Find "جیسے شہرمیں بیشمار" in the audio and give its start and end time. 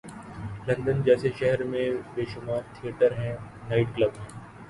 1.05-2.61